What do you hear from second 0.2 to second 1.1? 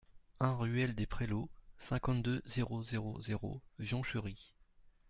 un ruelle des